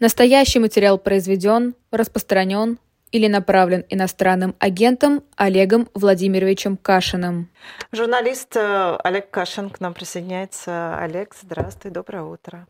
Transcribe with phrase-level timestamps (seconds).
[0.00, 2.78] Настоящий материал произведен, распространен
[3.12, 7.50] или направлен иностранным агентом Олегом Владимировичем Кашиным.
[7.92, 10.96] Журналист э, Олег Кашин к нам присоединяется.
[10.96, 12.66] Олег, здравствуй, доброе утро.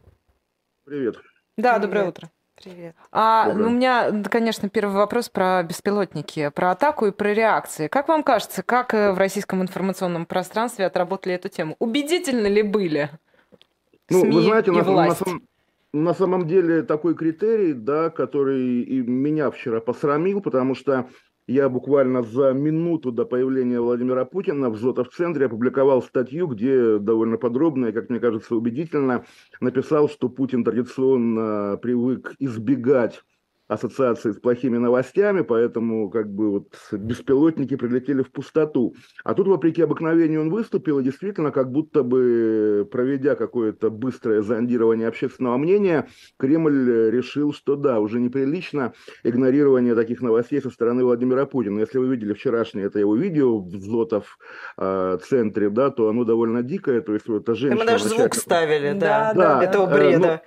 [0.84, 1.18] Привет.
[1.56, 1.82] Да, Привет.
[1.82, 2.30] доброе утро.
[2.60, 2.96] Привет.
[3.12, 7.86] А, ну, у меня, конечно, первый вопрос про беспилотники, про атаку и про реакции.
[7.86, 11.76] Как вам кажется, как э, в российском информационном пространстве отработали эту тему?
[11.78, 13.08] Убедительно ли были?
[14.08, 15.24] Ну, СМИ вы знаете, и на, власть?
[15.24, 15.40] На,
[15.92, 21.08] на самом деле такой критерий, да, который и меня вчера посрамил, потому что
[21.46, 27.86] я буквально за минуту до появления Владимира Путина в Зотов-центре опубликовал статью, где довольно подробно
[27.86, 29.24] и, как мне кажется, убедительно
[29.60, 33.22] написал, что Путин традиционно привык избегать
[33.70, 38.94] ассоциации с плохими новостями, поэтому как бы вот беспилотники прилетели в пустоту.
[39.22, 45.06] А тут, вопреки обыкновению, он выступил, и действительно, как будто бы, проведя какое-то быстрое зондирование
[45.06, 51.78] общественного мнения, Кремль решил, что да, уже неприлично игнорирование таких новостей со стороны Владимира Путина.
[51.78, 54.36] Если вы видели вчерашнее это его видео в Зотов
[54.78, 57.84] э, центре, да, то оно довольно дикое, то есть вот эта женщина...
[57.84, 60.26] Мы даже звук ставили, да, да, да этого бреда.
[60.26, 60.40] Э, ну,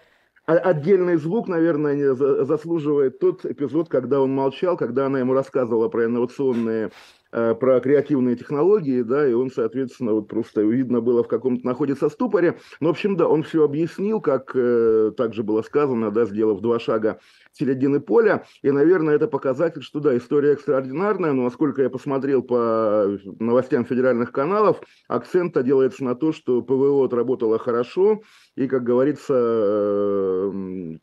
[0.45, 2.13] Отдельный звук, наверное,
[2.43, 6.91] заслуживает тот эпизод, когда он молчал, когда она ему рассказывала про инновационные,
[7.33, 12.59] про креативные технологии, да, и он, соответственно, вот просто видно было в каком-то находится ступоре.
[12.79, 16.79] Но, в общем, да, он все объяснил, как э, также было сказано, да, сделав два
[16.79, 17.19] шага
[17.51, 18.45] середины поля.
[18.61, 24.31] И, наверное, это показатель, что да, история экстраординарная, но насколько я посмотрел по новостям федеральных
[24.31, 28.21] каналов, акцент делается на то, что ПВО отработало хорошо,
[28.55, 30.97] и, как говорится, э,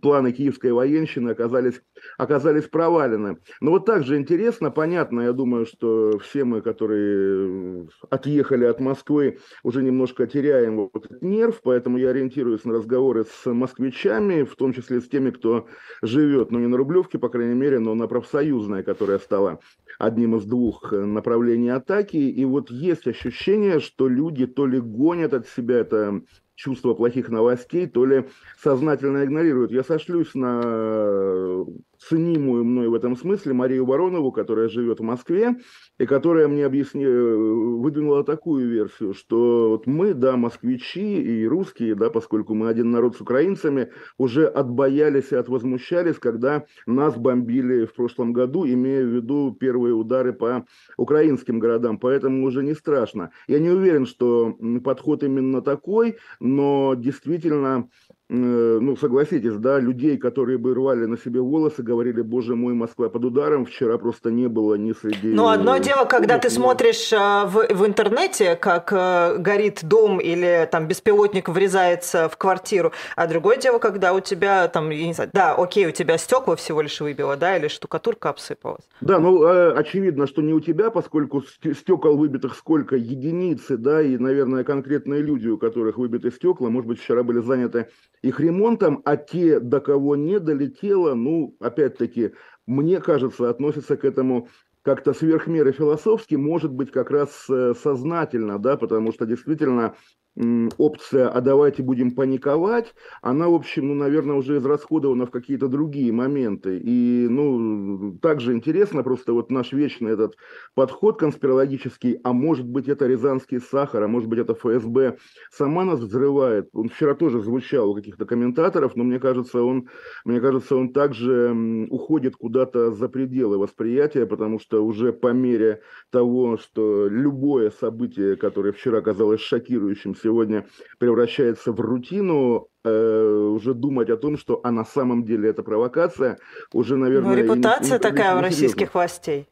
[0.00, 1.80] планы киевской военщины оказались,
[2.18, 3.38] оказались провалены.
[3.60, 9.82] Но вот также интересно, понятно, я думаю, что все мы, которые отъехали от Москвы, уже
[9.82, 15.00] немножко теряем вот этот нерв, поэтому я ориентируюсь на разговоры с москвичами, в том числе
[15.00, 15.66] с теми, кто
[16.02, 19.60] живет, ну не на Рублевке, по крайней мере, но на профсоюзной, которая стала
[19.98, 22.16] одним из двух направлений атаки.
[22.16, 26.22] И вот есть ощущение, что люди то ли гонят от себя это
[26.54, 28.28] чувство плохих новостей, то ли
[28.58, 29.72] сознательно игнорируют.
[29.72, 31.64] Я сошлюсь на
[32.08, 35.56] ценимую мной в этом смысле Марию Баронову, которая живет в Москве,
[35.98, 37.06] и которая мне объясни...
[37.06, 43.16] выдвинула такую версию, что вот мы, да, москвичи и русские, да, поскольку мы один народ
[43.16, 49.56] с украинцами, уже отбоялись и отвозмущались, когда нас бомбили в прошлом году, имея в виду
[49.58, 50.66] первые удары по
[50.96, 53.30] украинским городам, поэтому уже не страшно.
[53.48, 60.56] Я не уверен, что подход именно такой, но действительно Э, ну, согласитесь, да, людей, которые
[60.56, 64.76] бы рвали на себе волосы, говорили, боже мой, Москва под ударом, вчера просто не было
[64.76, 65.28] ни среди...
[65.28, 70.66] Ну, одно дело, когда ты смотришь а, в, в интернете, как а, горит дом или
[70.72, 75.28] там беспилотник врезается в квартиру, а другое дело, когда у тебя там, я не знаю,
[75.34, 78.84] да, окей, у тебя стекла всего лишь выбило, да, или штукатурка обсыпалась.
[79.02, 84.16] Да, ну, а, очевидно, что не у тебя, поскольку стекол выбитых сколько, единицы, да, и,
[84.16, 87.88] наверное, конкретные люди, у которых выбиты стекла, может быть, вчера были заняты
[88.24, 92.32] их ремонтом, а те, до кого не долетело, ну, опять-таки,
[92.66, 94.48] мне кажется, относятся к этому
[94.80, 99.94] как-то сверх меры философски, может быть, как раз э, сознательно, да, потому что действительно
[100.36, 106.12] опция «а давайте будем паниковать», она, в общем, ну, наверное, уже израсходована в какие-то другие
[106.12, 106.80] моменты.
[106.82, 110.36] И, ну, также интересно просто вот наш вечный этот
[110.74, 115.18] подход конспирологический, а может быть, это рязанский сахар, а может быть, это ФСБ
[115.50, 116.68] сама нас взрывает.
[116.72, 119.88] Он вчера тоже звучал у каких-то комментаторов, но мне кажется, он,
[120.24, 121.54] мне кажется, он также
[121.90, 125.80] уходит куда-то за пределы восприятия, потому что уже по мере
[126.10, 130.66] того, что любое событие, которое вчера казалось шокирующим, сегодня
[130.98, 136.38] превращается в рутину, э, уже думать о том, что а на самом деле это провокация,
[136.72, 137.30] уже, наверное...
[137.30, 139.46] Ну, репутация не, не, такая у российских властей.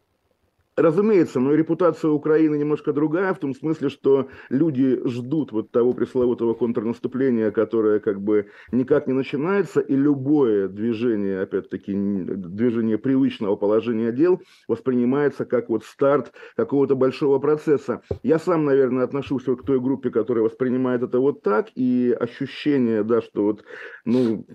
[0.77, 6.55] Разумеется, но репутация Украины немножко другая, в том смысле, что люди ждут вот того пресловутого
[6.55, 14.41] контрнаступления, которое как бы никак не начинается, и любое движение, опять-таки, движение привычного положения дел
[14.66, 18.01] воспринимается как вот старт какого-то большого процесса.
[18.22, 23.04] Я сам, наверное, отношусь вот к той группе, которая воспринимает это вот так, и ощущение,
[23.04, 23.65] да, что вот,
[24.07, 24.47] ну,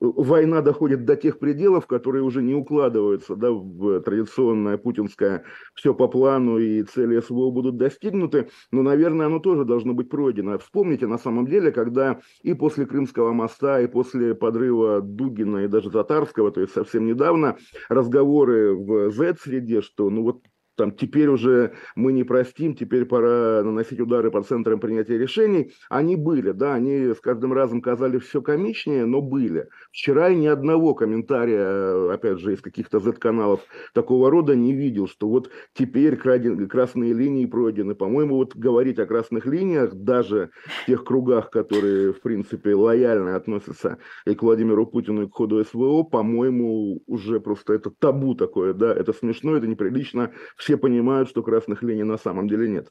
[0.00, 6.08] война доходит до тех пределов, которые уже не укладываются да, в традиционное путинское все по
[6.08, 10.58] плану и цели СВО будут достигнуты, но, наверное, оно тоже должно быть пройдено.
[10.58, 15.90] Вспомните, на самом деле, когда и после Крымского моста, и после подрыва Дугина, и даже
[15.90, 17.56] Татарского, то есть совсем недавно,
[17.88, 20.42] разговоры в Z-среде, что ну вот
[20.78, 26.14] там теперь уже мы не простим, теперь пора наносить удары по центрам принятия решений, они
[26.14, 29.68] были, да, они с каждым разом казались все комичнее, но были.
[29.90, 33.60] Вчера я ни одного комментария, опять же, из каких-то Z-каналов
[33.92, 37.96] такого рода не видел, что вот теперь красные линии пройдены.
[37.96, 40.50] По-моему, вот говорить о красных линиях даже
[40.82, 45.64] в тех кругах, которые, в принципе, лояльно относятся и к Владимиру Путину, и к ходу
[45.64, 51.42] СВО, по-моему, уже просто это табу такое, да, это смешно, это неприлично, все понимают, что
[51.42, 52.88] красных линий на самом деле нет.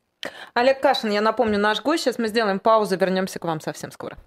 [0.53, 2.03] Олег Кашин, я напомню, наш гость.
[2.03, 4.17] Сейчас мы сделаем паузу, вернемся к вам совсем скоро.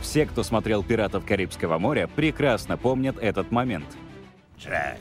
[0.00, 3.86] Все, кто смотрел «Пиратов Карибского моря», прекрасно помнят этот момент.
[4.58, 4.98] Джек,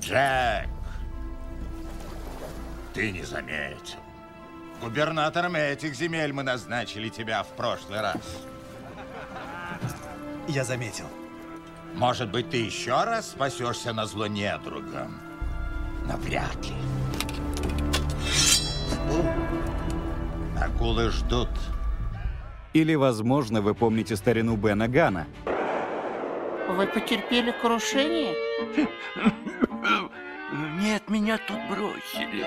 [0.00, 0.68] Джек,
[2.92, 3.96] ты не заметил.
[4.82, 8.20] Губернатором этих земель мы назначили тебя в прошлый раз.
[10.48, 11.06] Я заметил.
[11.96, 15.18] Может быть, ты еще раз спасешься на зло недругам?
[16.06, 16.74] Но вряд ли.
[20.60, 21.48] Акулы ждут.
[22.74, 25.26] Или, возможно, вы помните старину Бена Гана.
[26.68, 28.34] Вы потерпели крушение?
[30.52, 32.46] Нет, меня тут бросили.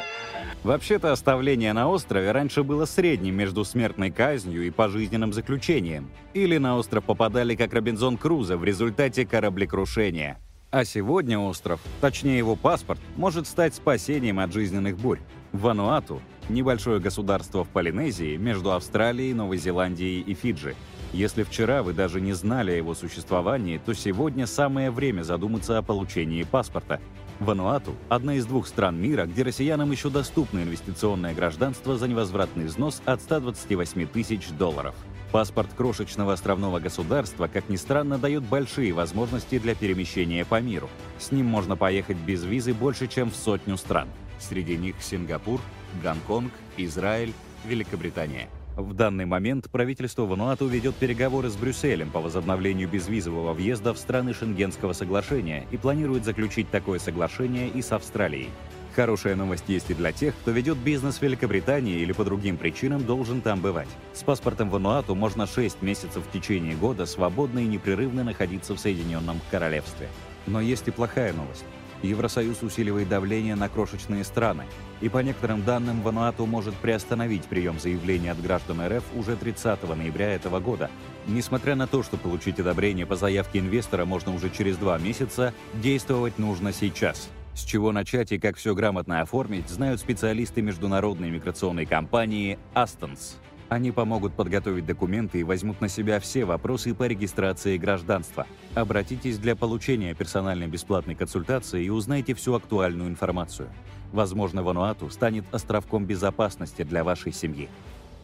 [0.63, 6.09] Вообще-то оставление на острове раньше было средним между смертной казнью и пожизненным заключением.
[6.33, 10.39] Или на остров попадали как Робинзон Крузо в результате кораблекрушения.
[10.71, 15.19] А сегодня остров, точнее его паспорт, может стать спасением от жизненных бурь.
[15.51, 20.75] Вануату– небольшое государство в Полинезии между Австралией, Новой Зеландией и Фиджи.
[21.11, 25.81] Если вчера вы даже не знали о его существовании, то сегодня самое время задуматься о
[25.81, 27.01] получении паспорта–
[27.39, 33.01] Вануату– одна из двух стран мира, где россиянам еще доступно инвестиционное гражданство за невозвратный взнос
[33.05, 34.93] от 128 тысяч долларов.
[35.31, 40.89] Паспорт крошечного островного государства, как ни странно, дает большие возможности для перемещения по миру.
[41.17, 44.09] С ним можно поехать без визы больше, чем в сотню стран.
[44.39, 45.61] Среди них Сингапур,
[46.03, 47.33] Гонконг, Израиль,
[47.65, 48.49] Великобритания–
[48.81, 54.33] в данный момент правительство Вануату ведет переговоры с Брюсселем по возобновлению безвизового въезда в страны
[54.33, 58.49] Шенгенского соглашения и планирует заключить такое соглашение и с Австралией.
[58.95, 63.05] Хорошая новость есть и для тех, кто ведет бизнес в Великобритании или по другим причинам
[63.05, 63.89] должен там бывать.
[64.13, 69.39] С паспортом Вануату можно 6 месяцев в течение года свободно и непрерывно находиться в Соединенном
[69.51, 70.07] Королевстве.
[70.47, 71.65] Но есть и плохая новость.
[72.01, 74.63] Евросоюз усиливает давление на крошечные страны,
[75.01, 80.33] и по некоторым данным Вануату может приостановить прием заявлений от граждан РФ уже 30 ноября
[80.33, 80.89] этого года.
[81.27, 86.39] Несмотря на то, что получить одобрение по заявке инвестора можно уже через два месяца, действовать
[86.39, 87.29] нужно сейчас.
[87.53, 93.37] С чего начать и как все грамотно оформить, знают специалисты международной миграционной компании «Астонс».
[93.69, 98.47] Они помогут подготовить документы и возьмут на себя все вопросы по регистрации гражданства.
[98.73, 103.69] Обратитесь для получения персональной бесплатной консультации и узнайте всю актуальную информацию.
[104.11, 107.69] Возможно, Вануату станет островком безопасности для вашей семьи.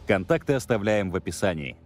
[0.08, 1.76] Контакты оставляем в описании.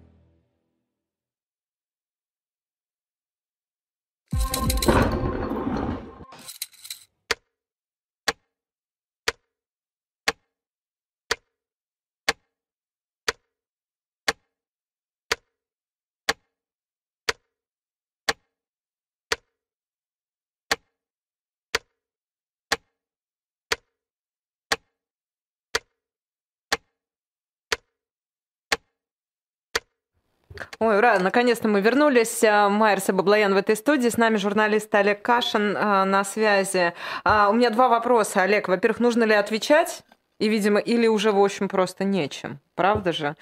[30.79, 32.43] Ой, ура, наконец-то мы вернулись.
[32.45, 34.09] А, Майерс и Баблоян в этой студии.
[34.09, 36.93] С нами журналист Олег Кашин а, на связи.
[37.25, 38.69] А, у меня два вопроса, Олег.
[38.69, 40.03] Во-первых, нужно ли отвечать?
[40.39, 42.61] И, видимо, или уже, в общем, просто нечем.
[42.75, 43.37] Правда же?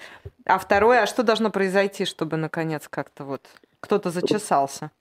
[0.45, 3.47] А второе, а что должно произойти, чтобы, наконец, как-то вот
[3.79, 4.91] кто-то зачесался?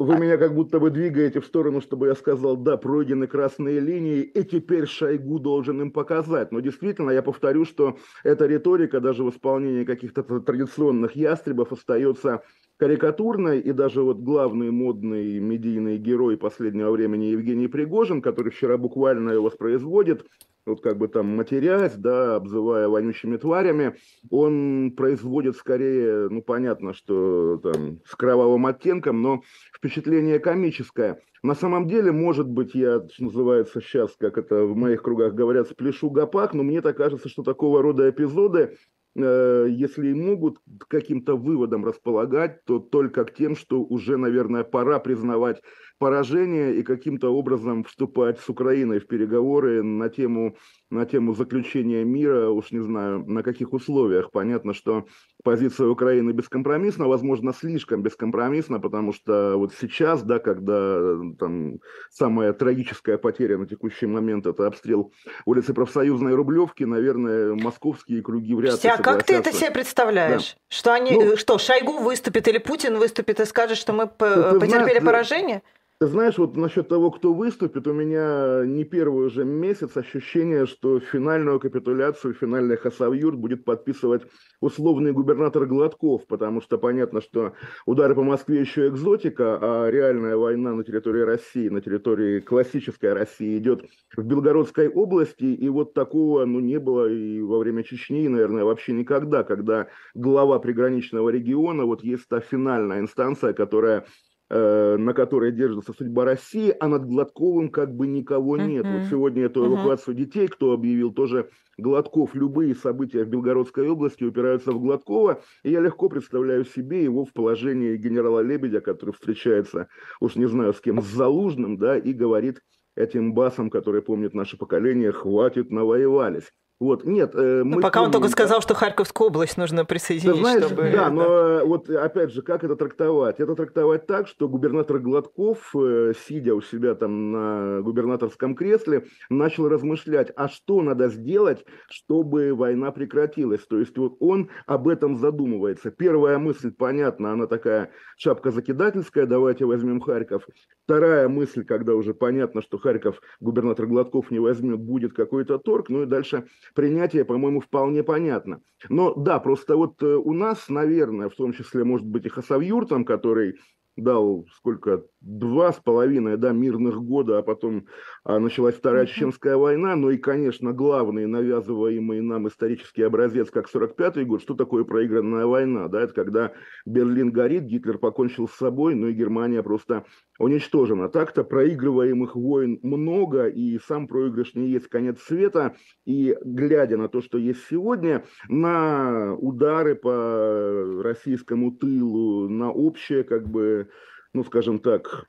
[0.00, 4.22] Вы меня как будто бы двигаете в сторону, чтобы я сказал, да, пройдены красные линии,
[4.22, 6.50] и теперь Шойгу должен им показать.
[6.50, 12.42] Но действительно, я повторю, что эта риторика даже в исполнении каких-то традиционных ястребов остается
[12.76, 19.30] карикатурной, и даже вот главный модный медийный герой последнего времени Евгений Пригожин, который вчера буквально
[19.30, 20.26] его воспроизводит,
[20.66, 23.96] вот как бы там матерясь, да, обзывая вонючими тварями,
[24.30, 29.42] он производит скорее, ну понятно, что там с кровавым оттенком, но
[29.74, 31.20] впечатление комическое.
[31.42, 35.68] На самом деле, может быть, я, что называется сейчас, как это в моих кругах говорят,
[35.68, 38.76] спляшу гопак, но мне так кажется, что такого рода эпизоды
[39.16, 44.98] Э, если и могут каким-то выводом располагать, то только к тем, что уже, наверное, пора
[44.98, 45.62] признавать
[45.98, 50.56] поражение и каким-то образом вступать с Украиной в переговоры на тему
[50.94, 54.30] на тему заключения мира, уж не знаю, на каких условиях.
[54.30, 55.06] Понятно, что
[55.42, 63.18] позиция Украины бескомпромиссна, возможно, слишком бескомпромиссна, потому что вот сейчас, да, когда там самая трагическая
[63.18, 65.12] потеря на текущий момент это обстрел
[65.44, 70.54] улицы Профсоюзной Рублевки, наверное, московские круги вряд ли А как ты это себе представляешь?
[70.54, 70.76] Да.
[70.76, 75.04] Что они, ну, что Шойгу выступит или Путин выступит и скажет, что мы потерпели знаешь,
[75.04, 75.62] поражение?
[76.00, 80.98] Ты знаешь, вот насчет того, кто выступит, у меня не первый уже месяц ощущение, что
[80.98, 84.22] финальную капитуляцию, финальный хасавюр будет подписывать
[84.60, 87.52] условный губернатор Гладков, потому что понятно, что
[87.86, 93.56] удары по Москве еще экзотика, а реальная война на территории России, на территории классической России
[93.56, 93.84] идет
[94.16, 98.92] в Белгородской области, и вот такого ну, не было и во время Чечни, наверное, вообще
[98.92, 104.06] никогда, когда глава приграничного региона, вот есть та финальная инстанция, которая
[104.54, 108.86] на которой держится судьба России, а над Гладковым как бы никого нет.
[108.86, 112.36] Вот сегодня эту эвакуацию детей, кто объявил, тоже Гладков.
[112.36, 117.32] Любые события в Белгородской области упираются в Гладкова, и я легко представляю себе его в
[117.32, 119.88] положении генерала Лебедя, который встречается,
[120.20, 122.60] уж не знаю с кем, с Залужным, да, и говорит
[122.94, 126.52] этим басом, который помнит наше поколение, хватит, навоевались.
[126.80, 130.64] Вот, нет, э, мы пока помним, он только сказал, что Харьковскую область нужно присоединить, знаешь,
[130.64, 130.90] чтобы...
[130.90, 133.38] Да, но э, вот опять же, как это трактовать?
[133.38, 139.68] Это трактовать так, что губернатор Гладков, э, сидя у себя там на губернаторском кресле, начал
[139.68, 143.64] размышлять, а что надо сделать, чтобы война прекратилась?
[143.66, 145.92] То есть вот он об этом задумывается.
[145.92, 150.44] Первая мысль, понятно, она такая шапка закидательская, давайте возьмем Харьков.
[150.84, 156.02] Вторая мысль, когда уже понятно, что Харьков губернатор Гладков не возьмет, будет какой-то торг, ну
[156.02, 158.60] и дальше принятие, по-моему, вполне понятно.
[158.88, 162.86] Но да, просто вот э, у нас, наверное, в том числе, может быть, и Хасавюр,
[162.86, 163.56] там, который
[163.96, 167.86] дал сколько, два с половиной да, мирных года, а потом
[168.26, 174.40] началась Вторая Чеченская война, ну и, конечно, главный навязываемый нам исторический образец, как 45-й год,
[174.40, 176.52] что такое проигранная война, да, это когда
[176.86, 180.04] Берлин горит, Гитлер покончил с собой, ну и Германия просто
[180.38, 181.08] уничтожена.
[181.08, 185.76] Так-то проигрываемых войн много, и сам проигрыш не есть конец света,
[186.06, 193.46] и глядя на то, что есть сегодня, на удары по российскому тылу, на общее как
[193.48, 193.88] бы
[194.34, 195.26] ну, скажем так,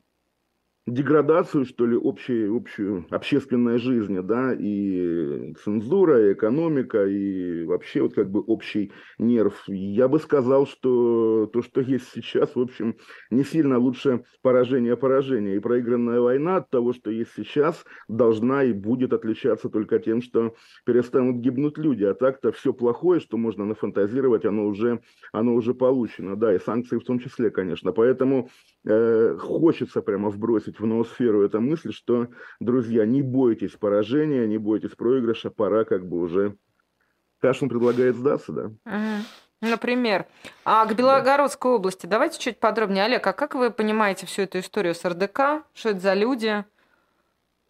[0.87, 8.13] деградацию, что ли, общей, общую общественной жизни, да, и цензура, и экономика, и вообще вот
[8.13, 9.63] как бы общий нерв.
[9.67, 12.97] Я бы сказал, что то, что есть сейчас, в общем,
[13.31, 15.55] не сильно лучше поражение поражения.
[15.55, 20.53] И проигранная война от того, что есть сейчас, должна и будет отличаться только тем, что
[20.85, 22.03] перестанут гибнуть люди.
[22.03, 25.01] А так-то все плохое, что можно нафантазировать, оно уже,
[25.31, 26.35] оно уже получено.
[26.35, 27.91] Да, и санкции в том числе, конечно.
[27.91, 28.49] Поэтому
[28.85, 32.27] э, хочется прямо вбросить вбросить в ноосферу эта мысль, что,
[32.60, 36.55] друзья, не бойтесь поражения, не бойтесь проигрыша, пора как бы уже...
[37.41, 38.72] Кашин предлагает сдаться, да?
[39.62, 40.25] Например.
[40.63, 43.03] А к Белогородской области давайте чуть подробнее.
[43.05, 45.65] Олег, а как вы понимаете всю эту историю с РДК?
[45.74, 46.65] Что это за люди?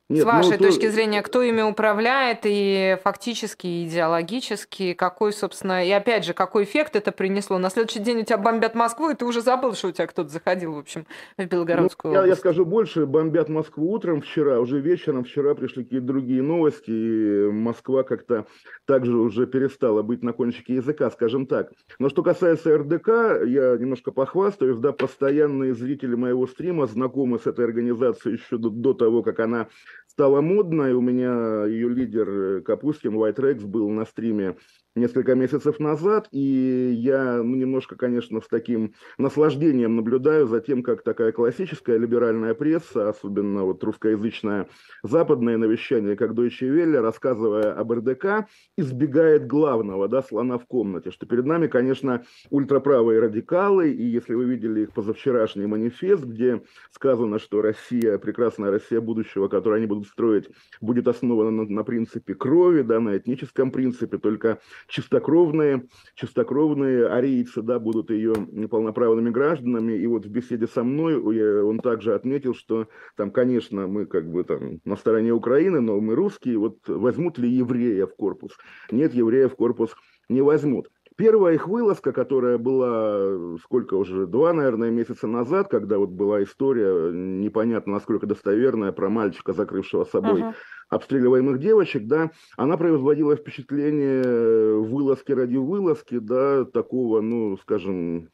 [0.07, 0.91] Нет, С вашей ну, точки то...
[0.91, 6.95] зрения, кто ими управляет и фактически, и идеологически, какой, собственно, и опять же, какой эффект
[6.95, 7.57] это принесло?
[7.57, 10.29] На следующий день у тебя бомбят Москву, и ты уже забыл, что у тебя кто-то
[10.29, 11.07] заходил, в общем,
[11.39, 12.21] в Белгородскую ну.
[12.21, 16.91] Я, я скажу больше, бомбят Москву утром вчера, уже вечером вчера пришли какие-то другие новости,
[16.91, 18.45] и Москва как-то
[18.85, 21.71] также уже перестала быть на кончике языка, скажем так.
[21.97, 23.07] Но что касается РДК,
[23.43, 28.93] я немножко похвастаюсь, да, постоянные зрители моего стрима знакомы с этой организацией еще до, до
[28.93, 29.67] того, как она
[30.15, 30.93] стала модной.
[30.93, 34.55] У меня ее лидер э, Капустин, White Rex, был на стриме
[34.95, 41.03] несколько месяцев назад, и я ну, немножко, конечно, с таким наслаждением наблюдаю за тем, как
[41.03, 44.69] такая классическая либеральная пресса, особенно вот русскоязычное
[45.03, 48.47] западное навещание, как Deutsche Welle, рассказывая об РДК,
[48.77, 54.45] избегает главного, да, слона в комнате, что перед нами, конечно, ультраправые радикалы, и если вы
[54.45, 60.49] видели их позавчерашний манифест, где сказано, что Россия, прекрасная Россия будущего, которую они будут строить,
[60.79, 67.79] будет основана на, на принципе крови, да, на этническом принципе, только чистокровные, чистокровные арийцы, да,
[67.79, 68.33] будут ее
[68.69, 69.93] полноправными гражданами.
[69.93, 71.17] И вот в беседе со мной
[71.61, 76.15] он также отметил, что там, конечно, мы как бы там на стороне Украины, но мы
[76.15, 78.57] русские, вот возьмут ли еврея в корпус?
[78.91, 79.95] Нет, еврея в корпус
[80.29, 80.89] не возьмут.
[81.17, 87.11] Первая их вылазка, которая была, сколько уже, два, наверное, месяца назад, когда вот была история,
[87.11, 90.53] непонятно насколько достоверная, про мальчика, закрывшего собой uh-huh.
[90.89, 98.29] обстреливаемых девочек, да, она производила впечатление вылазки ради вылазки, да, такого, ну, скажем,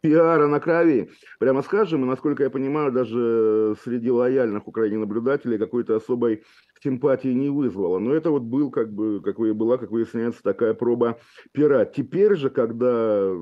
[0.00, 5.96] пиара на крови, прямо скажем, и, насколько я понимаю, даже среди лояльных Украине наблюдателей какой-то
[5.96, 6.44] особой
[6.82, 7.98] симпатии не вызвало.
[7.98, 11.18] Но это вот был, как бы, как вы была, как выясняется, такая проба
[11.52, 11.84] пера.
[11.84, 13.32] Теперь же, когда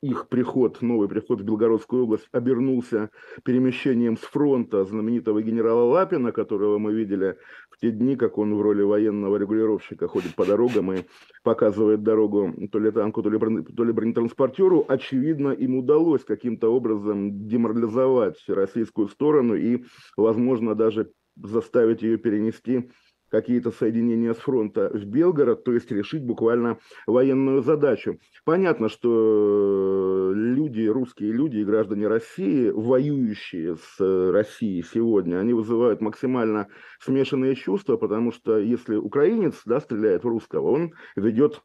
[0.00, 3.10] их приход, новый приход в Белгородскую область обернулся
[3.44, 7.36] перемещением с фронта знаменитого генерала Лапина, которого мы видели
[7.70, 11.04] в те дни, как он в роли военного регулировщика ходит по дорогам и
[11.42, 17.48] показывает дорогу то ли танку, то ли, то ли бронетранспортеру, очевидно, им удалось каким-то образом
[17.48, 19.84] деморализовать российскую сторону и,
[20.16, 22.90] возможно, даже заставить ее перенести
[23.30, 28.18] какие-то соединения с фронта в Белгород, то есть решить буквально военную задачу.
[28.44, 36.68] Понятно, что люди, русские люди и граждане России, воюющие с Россией сегодня, они вызывают максимально
[37.00, 41.62] смешанные чувства, потому что если украинец да, стреляет в русского, он ведет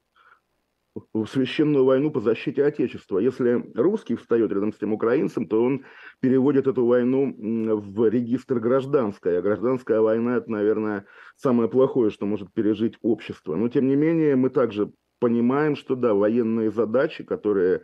[0.95, 3.19] в священную войну по защите Отечества.
[3.19, 5.85] Если русский встает рядом с тем украинцем, то он
[6.19, 7.33] переводит эту войну
[7.79, 9.39] в регистр гражданской.
[9.39, 13.55] А гражданская война– это, наверное, самое плохое, что может пережить общество.
[13.55, 17.81] Но, тем не менее, мы также понимаем, что, да, военные задачи, которые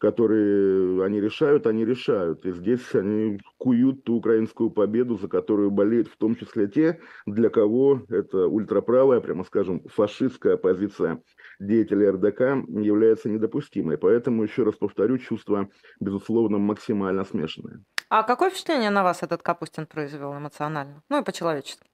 [0.00, 2.46] которые они решают, они решают.
[2.46, 7.50] И здесь они куют ту украинскую победу, за которую болеют в том числе те, для
[7.50, 11.22] кого это ультраправая, прямо скажем, фашистская позиция
[11.60, 13.98] деятелей РДК является недопустимой.
[13.98, 15.68] Поэтому, еще раз повторю, чувства,
[16.00, 17.84] безусловно, максимально смешанные.
[18.08, 21.02] А какое впечатление на вас этот Капустин произвел эмоционально?
[21.08, 21.86] Ну и по-человечески.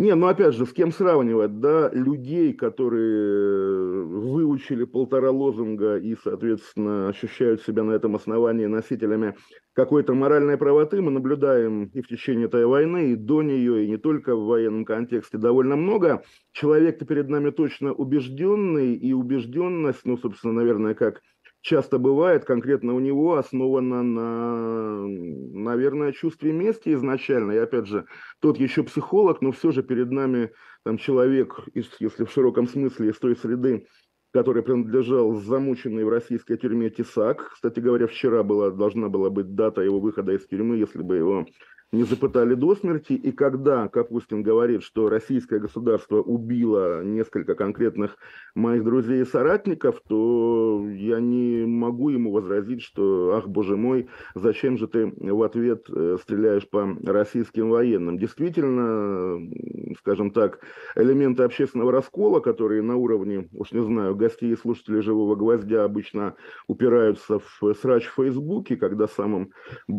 [0.00, 7.10] Не, ну опять же, с кем сравнивать, да, людей, которые выучили полтора лозунга и, соответственно,
[7.10, 9.36] ощущают себя на этом основании носителями
[9.80, 13.96] какой-то моральной правоты, мы наблюдаем и в течение этой войны, и до нее, и не
[13.96, 16.22] только в военном контексте довольно много.
[16.52, 21.22] Человек-то перед нами точно убежденный, и убежденность, ну, собственно, наверное, как
[21.62, 27.52] часто бывает, конкретно у него основано на, наверное, чувстве мести изначально.
[27.52, 28.04] И опять же,
[28.40, 30.52] тот еще психолог, но все же перед нами
[30.84, 33.86] там человек, если в широком смысле, из той среды,
[34.32, 37.50] который принадлежал замученный в российской тюрьме Тесак.
[37.54, 41.46] Кстати говоря, вчера была, должна была быть дата его выхода из тюрьмы, если бы его
[41.92, 48.16] не запытали до смерти, и когда Капустин говорит, что российское государство убило несколько конкретных
[48.54, 54.78] моих друзей и соратников, то я не могу ему возразить, что, ах, боже мой, зачем
[54.78, 58.18] же ты в ответ э, стреляешь по российским военным.
[58.18, 59.50] Действительно,
[59.98, 60.60] скажем так,
[60.94, 66.36] элементы общественного раскола, которые на уровне, уж не знаю, гостей и слушателей «Живого гвоздя» обычно
[66.68, 69.50] упираются в срач в Фейсбуке, когда самым,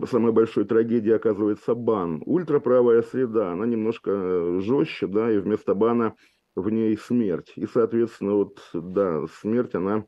[0.06, 2.22] самой большой трагедией оказывается бан.
[2.26, 6.16] Ультраправая среда, она немножко э, жестче, да, и вместо бана
[6.56, 7.54] в ней смерть.
[7.56, 10.06] И, соответственно, вот, да, смерть, она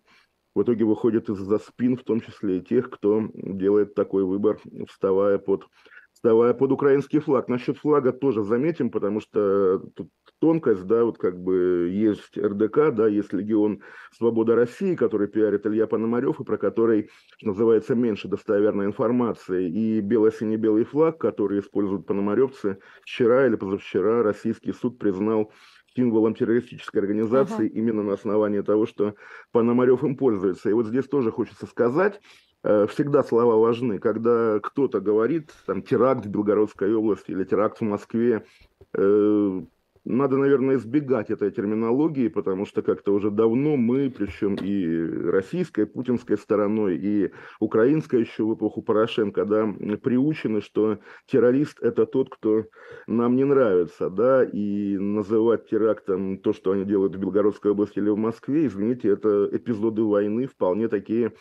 [0.56, 5.38] в итоге выходит из-за спин, в том числе и тех, кто делает такой выбор, вставая
[5.38, 5.68] под
[6.14, 7.50] вставая под украинский флаг.
[7.50, 10.10] Насчет флага тоже заметим, потому что тут
[10.44, 13.80] тонкость, да, вот как бы есть РДК, да, есть Легион
[14.12, 17.10] Свобода России, который пиарит Илья Пономарев, и про который,
[17.42, 25.00] называется, меньше достоверной информации, и бело-сине-белый флаг, который используют пономаревцы, вчера или позавчера российский суд
[25.00, 25.54] признал
[25.96, 27.78] символом террористической организации uh-huh.
[27.80, 29.16] именно на основании того, что
[29.54, 30.70] Пономарев им пользуется.
[30.70, 32.20] И вот здесь тоже хочется сказать,
[32.64, 34.00] Э, всегда слова важны.
[34.00, 38.46] Когда кто-то говорит, там, теракт в Белгородской области или теракт в Москве,
[38.94, 39.62] э,
[40.06, 46.38] надо, наверное, избегать этой терминологии, потому что как-то уже давно мы, причем и российской, путинской
[46.38, 52.66] стороной, и украинской еще в эпоху Порошенко, да, приучены, что террорист– это тот, кто
[53.08, 58.10] нам не нравится, да, и называть терактом то, что они делают в Белгородской области или
[58.10, 61.34] в Москве, извините, это эпизоды войны вполне такие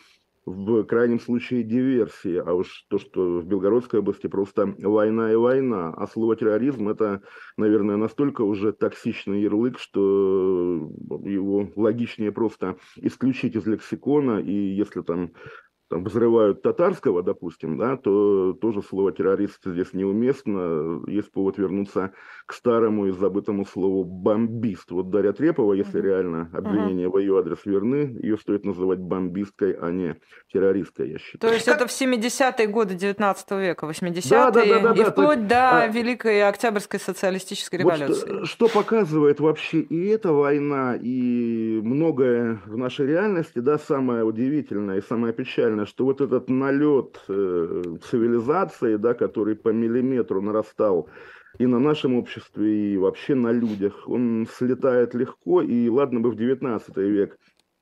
[0.45, 5.93] в крайнем случае диверсии, а уж то, что в Белгородской области просто война и война,
[5.95, 7.21] а слово терроризм это,
[7.57, 10.91] наверное, настолько уже токсичный ярлык, что
[11.23, 15.31] его логичнее просто исключить из лексикона, и если там
[15.93, 21.01] там, взрывают татарского, допустим, да, то тоже слово террорист здесь неуместно.
[21.07, 22.13] Есть повод вернуться
[22.47, 24.89] к старому и забытому слову бомбист.
[24.91, 26.05] Вот Дарья Трепова, если uh-huh.
[26.05, 27.11] реально обвинения uh-huh.
[27.11, 30.15] в ее адрес верны, ее стоит называть бомбисткой, а не
[30.51, 31.51] террористкой, я считаю.
[31.51, 35.11] То есть это в 70-е годы 19 века, 80-е, да, да, да, да, и да,
[35.11, 35.87] вплоть есть, до а...
[35.87, 38.29] Великой Октябрьской социалистической революции.
[38.29, 44.23] Вот что, что показывает вообще и эта война, и многое в нашей реальности, да, самое
[44.23, 50.41] удивительное и самое печальное, наверное, что вот этот налет э, цивилизации, да, который по миллиметру
[50.41, 51.09] нарастал
[51.59, 56.35] и на нашем обществе, и вообще на людях, он слетает легко, и ладно бы в
[56.35, 57.37] 19 век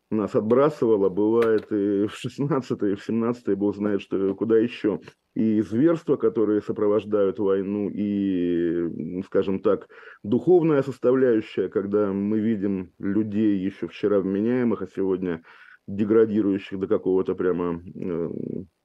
[0.10, 5.00] нас отбрасывало, бывает и в 16 и в 17 бог знает, что куда еще.
[5.36, 9.88] И зверства, которые сопровождают войну, и, скажем так,
[10.24, 15.42] духовная составляющая, когда мы видим людей еще вчера вменяемых, а сегодня
[15.88, 18.30] деградирующих до какого-то прямо э,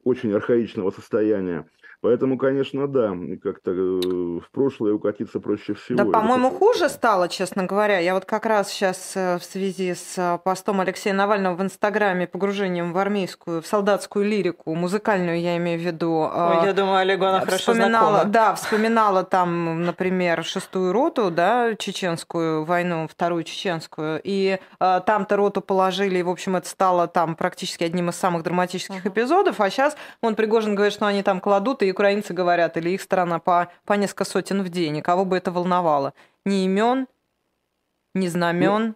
[0.06, 1.66] очень архаичного состояния.
[2.02, 4.00] Поэтому, конечно, да, как-то э,
[4.38, 5.96] в прошлое укатиться проще всего.
[5.96, 7.98] Да, по-моему, хуже стало, честно говоря.
[7.98, 12.26] Я вот как раз сейчас э, в связи с э, постом Алексея Навального в Инстаграме,
[12.26, 16.30] погружением в армейскую, в солдатскую лирику, музыкальную я имею в виду.
[16.32, 18.30] Ой, я думаю, Олегу она хорошо вспоминала, знакома.
[18.30, 26.18] Да, вспоминала там, например, шестую роту, да, чеченскую войну, вторую чеченскую, и там-то роту положили,
[26.18, 29.08] и, в общем, это стало там практически одним из самых драматических uh-huh.
[29.08, 33.02] эпизодов, а сейчас он Пригожин говорит, что они там кладут, и украинцы говорят, или их
[33.02, 36.14] страна по, по несколько сотен в день, и кого бы это волновало.
[36.44, 37.06] Ни имен,
[38.14, 38.94] ни знамен,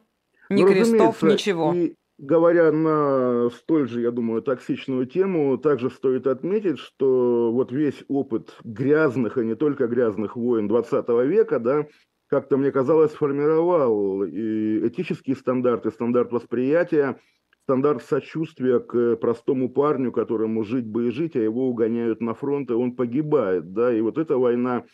[0.49, 1.73] ну, ни ну, крестов, ничего.
[1.73, 8.05] И говоря на столь же, я думаю, токсичную тему, также стоит отметить, что вот весь
[8.09, 11.87] опыт грязных, и не только грязных войн 20 века, да,
[12.29, 17.19] как-то, мне казалось, сформировал и этические стандарты, стандарт восприятия,
[17.65, 22.71] стандарт сочувствия к простому парню, которому жить бы и жить, а его угоняют на фронт,
[22.71, 24.85] и он погибает, да, и вот эта война,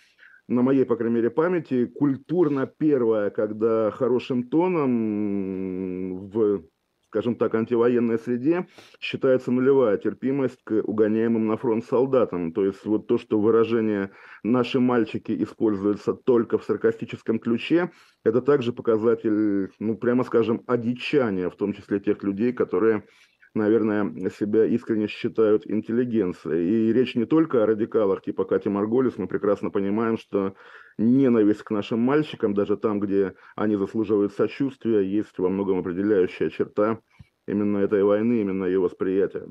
[0.48, 6.64] на моей, по крайней мере, памяти, культурно первая, когда хорошим тоном в
[7.16, 8.66] скажем так, антивоенной среде
[9.00, 12.52] считается нулевая терпимость к угоняемым на фронт солдатам.
[12.52, 14.11] То есть вот то, что выражение
[14.42, 17.90] «наши мальчики» используется только в саркастическом ключе,
[18.22, 23.05] это также показатель, ну, прямо скажем, одичания, в том числе тех людей, которые
[23.56, 26.88] наверное, себя искренне считают интеллигенцией.
[26.88, 30.54] И речь не только о радикалах типа Кати Марголис, мы прекрасно понимаем, что
[30.98, 37.00] ненависть к нашим мальчикам, даже там, где они заслуживают сочувствия, есть во многом определяющая черта
[37.46, 39.46] именно этой войны, именно ее восприятия.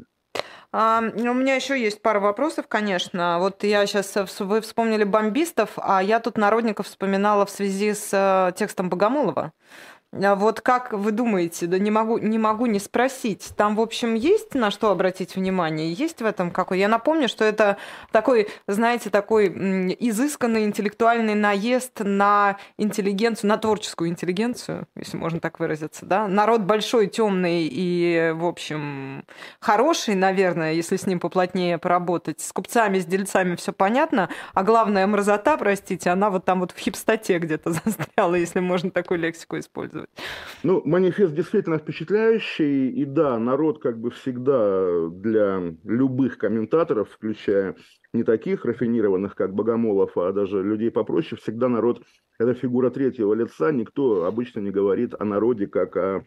[0.78, 3.40] А, у меня еще есть пара вопросов, конечно.
[3.40, 8.10] Вот я сейчас, э, вы вспомнили бомбистов, а я тут народников вспоминала в связи с
[8.12, 9.54] э, текстом Богомолова.
[10.24, 14.14] А вот как вы думаете, да не могу, не могу не спросить, там, в общем,
[14.14, 15.92] есть на что обратить внимание?
[15.92, 16.80] Есть в этом какой?
[16.80, 17.78] Я напомню, что это
[18.12, 19.48] такой, знаете, такой
[20.00, 26.28] изысканный интеллектуальный наезд на интеллигенцию, на творческую интеллигенцию, если можно так выразиться, да?
[26.28, 29.26] Народ большой, темный и, в общем,
[29.60, 32.40] хороший, наверное, если с ним поплотнее поработать.
[32.40, 36.78] С купцами, с дельцами все понятно, а главная мразота, простите, она вот там вот в
[36.78, 40.10] хипстоте где-то застряла, если можно такую лексику использовать рассказывать.
[40.64, 47.76] Ну, манифест действительно впечатляющий, и да, народ как бы всегда для любых комментаторов, включая
[48.14, 52.02] не таких рафинированных, как Богомолов, а даже людей попроще, всегда народ–
[52.40, 56.26] это фигура третьего лица, никто обычно не говорит о народе как о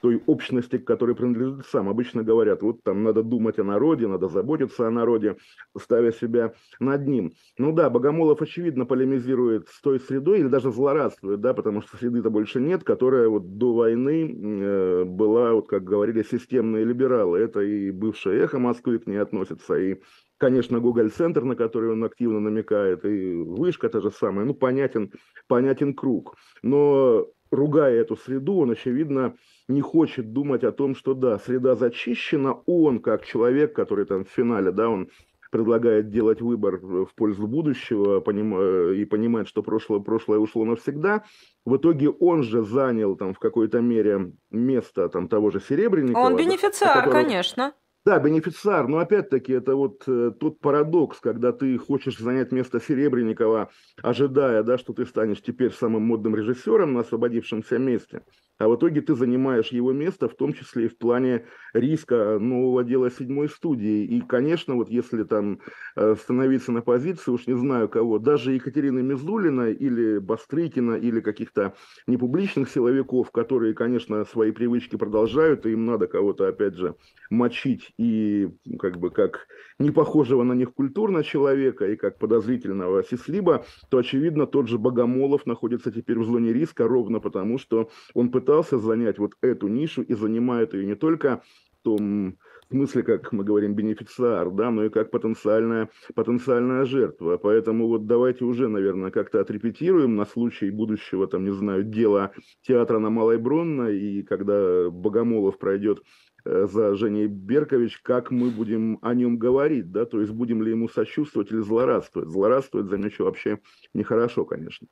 [0.00, 1.88] той общности, к которой принадлежит сам.
[1.88, 5.36] Обычно говорят, вот там надо думать о народе, надо заботиться о народе,
[5.78, 7.32] ставя себя над ним.
[7.58, 12.30] Ну да, Богомолов, очевидно, полемизирует с той средой или даже злорадствует, да, потому что среды-то
[12.30, 17.38] больше нет, которая вот до войны э, была, вот как говорили, системные либералы.
[17.38, 20.00] Это и бывшее эхо Москвы к ней относится, и
[20.40, 25.12] конечно, Гоголь-центр, на который он активно намекает, и вышка та же самая, ну, понятен,
[25.46, 26.34] понятен круг.
[26.62, 29.36] Но ругая эту среду, он, очевидно,
[29.68, 34.28] не хочет думать о том, что да, среда зачищена, он, как человек, который там в
[34.28, 35.08] финале, да, он
[35.50, 38.92] предлагает делать выбор в пользу будущего поним...
[38.92, 41.24] и понимает, что прошлое, прошлое ушло навсегда.
[41.64, 46.22] В итоге он же занял там в какой-то мере место там того же Серебренникова.
[46.22, 47.22] Он бенефициар, которого...
[47.22, 47.72] конечно.
[48.06, 53.70] Да, бенефициар, но опять-таки это вот э, тот парадокс, когда ты хочешь занять место Серебренникова,
[54.02, 58.22] ожидая, да, что ты станешь теперь самым модным режиссером на освободившемся месте
[58.58, 62.84] а в итоге ты занимаешь его место, в том числе и в плане риска нового
[62.84, 64.04] дела седьмой студии.
[64.04, 65.60] И, конечно, вот если там
[65.96, 71.74] э, становиться на позицию, уж не знаю кого, даже Екатерины Мизулина или Бастрыкина или каких-то
[72.06, 76.96] непубличных силовиков, которые, конечно, свои привычки продолжают, и им надо кого-то, опять же,
[77.30, 78.48] мочить и
[78.78, 79.46] как бы как
[79.78, 85.46] не похожего на них культурно человека и как подозрительного сислиба, то, очевидно, тот же Богомолов
[85.46, 90.14] находится теперь в зоне риска ровно потому, что он пытался занять вот эту нишу и
[90.14, 91.42] занимает ее не только
[91.80, 92.36] в том
[92.70, 97.36] смысле, как мы говорим, бенефициар, да, но и как потенциальная, потенциальная жертва.
[97.36, 102.98] Поэтому вот давайте уже, наверное, как-то отрепетируем на случай будущего, там, не знаю, дела театра
[102.98, 106.02] на Малой Бронной, и когда Богомолов пройдет
[106.44, 110.88] за Женей Беркович, как мы будем о нем говорить, да, то есть будем ли ему
[110.88, 112.28] сочувствовать или злорадствовать.
[112.30, 113.58] Злорадствовать, замечу, вообще
[113.94, 114.86] нехорошо, конечно.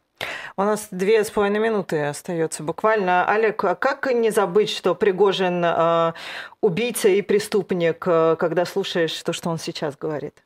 [0.57, 3.25] У нас две с половиной минуты остается буквально.
[3.27, 6.13] Олег, а как не забыть, что Пригожин э,
[6.61, 10.45] убийца и преступник, э, когда слушаешь то, что он сейчас говорит?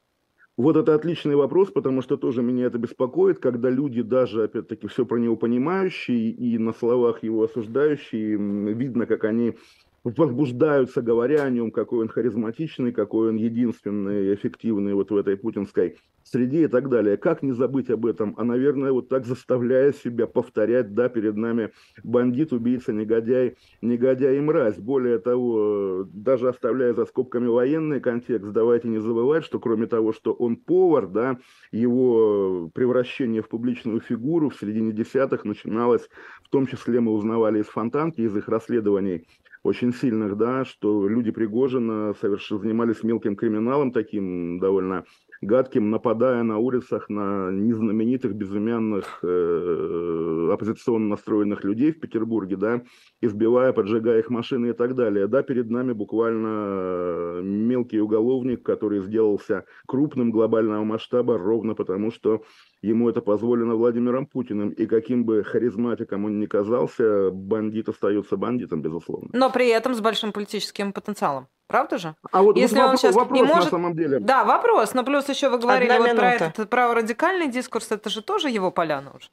[0.59, 5.07] Вот это отличный вопрос, потому что тоже меня это беспокоит, когда люди даже, опять-таки, все
[5.07, 8.37] про него понимающие и на словах его осуждающие,
[8.75, 9.57] видно, как они
[10.05, 15.97] возбуждаются, говоря о нем, какой он харизматичный, какой он единственный, эффективный вот в этой путинской
[16.25, 17.17] среде и так далее.
[17.17, 18.35] Как не забыть об этом?
[18.37, 24.41] А, наверное, вот так заставляя себя повторять, да, перед нами бандит, убийца, негодяй, негодяй и
[24.41, 24.79] мразь.
[24.79, 30.33] Более того, даже оставляя за скобками военный контекст, давайте не забывать, что кроме того, что
[30.33, 31.39] он повар, да,
[31.71, 36.09] его превращение в публичную фигуру в середине десятых начиналось,
[36.43, 39.27] в том числе мы узнавали из Фонтанки, из их расследований,
[39.63, 45.05] очень сильных, да, что люди Пригожина совершенно занимались мелким криминалом таким довольно
[45.41, 52.83] гадким, нападая на улицах на незнаменитых, безымянных, э, оппозиционно настроенных людей в Петербурге, да,
[53.21, 55.27] избивая, поджигая их машины и так далее.
[55.27, 62.43] Да, перед нами буквально мелкий уголовник, который сделался крупным глобального масштаба ровно потому, что
[62.83, 64.71] ему это позволено Владимиром Путиным.
[64.71, 69.31] И каким бы харизматиком он ни казался, бандит остается бандитом, безусловно.
[69.33, 71.47] Но при этом с большим политическим потенциалом.
[71.69, 72.15] Правда же?
[72.31, 73.65] А вот Если вот он сейчас вопрос не может...
[73.65, 74.19] на самом деле.
[74.21, 74.93] Да, вопрос.
[74.93, 79.13] Но плюс еще вы говорили вот про этот праворадикальный дискурс, это же тоже его поляна
[79.17, 79.29] уже.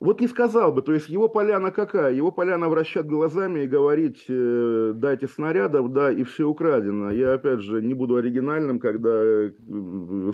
[0.00, 2.14] Вот не сказал бы, то есть его поляна какая?
[2.14, 7.10] Его поляна вращать глазами и говорить, э, дайте снарядов, да, и все украдено.
[7.10, 9.50] Я, опять же, не буду оригинальным, когда э,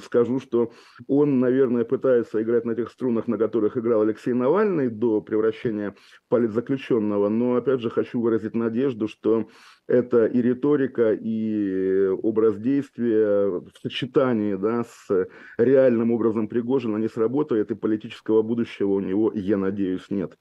[0.05, 0.70] скажу, что
[1.09, 5.96] он, наверное, пытается играть на тех струнах, на которых играл Алексей Навальный до превращения
[6.29, 9.48] политзаключенного, но, опять же, хочу выразить надежду, что
[9.87, 17.70] это и риторика, и образ действия в сочетании да, с реальным образом Пригожина не сработает,
[17.70, 20.37] и политического будущего у него, я надеюсь, нет.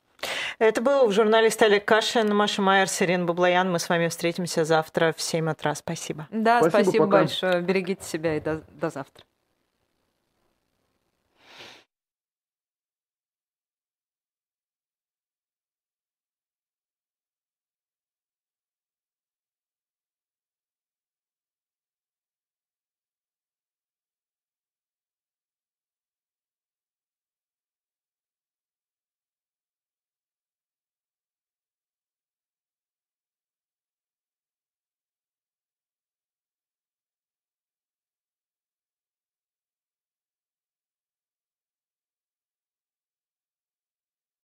[0.60, 3.70] Это был журналист Олег Кашин, Маша Майер, Сирин Баблоян.
[3.70, 5.76] Мы с вами встретимся завтра в 7 утра.
[5.76, 6.28] Спасибо.
[6.32, 7.62] Да, спасибо, спасибо большое.
[7.62, 9.26] Берегите себя и до, до завтра.